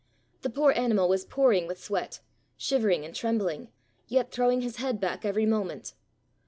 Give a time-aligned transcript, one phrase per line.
[0.41, 2.21] The poor animal was pouring with sweat,
[2.57, 3.67] shivering and trembling,
[4.07, 5.93] yet throwing his head back every moment.